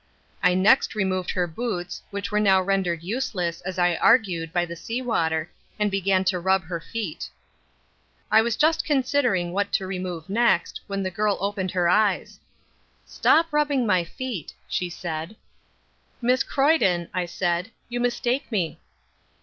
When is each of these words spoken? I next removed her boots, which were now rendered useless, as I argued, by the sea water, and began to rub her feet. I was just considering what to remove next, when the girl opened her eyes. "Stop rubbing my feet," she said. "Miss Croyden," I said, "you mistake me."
I 0.41 0.55
next 0.55 0.95
removed 0.95 1.29
her 1.29 1.45
boots, 1.45 2.01
which 2.09 2.31
were 2.31 2.39
now 2.39 2.59
rendered 2.59 3.03
useless, 3.03 3.61
as 3.61 3.77
I 3.77 3.97
argued, 3.97 4.51
by 4.51 4.65
the 4.65 4.75
sea 4.75 4.99
water, 4.99 5.51
and 5.77 5.91
began 5.91 6.23
to 6.23 6.39
rub 6.39 6.63
her 6.63 6.79
feet. 6.79 7.29
I 8.31 8.41
was 8.41 8.55
just 8.55 8.83
considering 8.83 9.51
what 9.53 9.71
to 9.73 9.85
remove 9.85 10.27
next, 10.27 10.81
when 10.87 11.03
the 11.03 11.11
girl 11.11 11.37
opened 11.39 11.69
her 11.73 11.87
eyes. 11.87 12.39
"Stop 13.05 13.53
rubbing 13.53 13.85
my 13.85 14.03
feet," 14.03 14.55
she 14.67 14.89
said. 14.89 15.35
"Miss 16.19 16.41
Croyden," 16.43 17.07
I 17.13 17.27
said, 17.27 17.69
"you 17.87 17.99
mistake 17.99 18.51
me." 18.51 18.79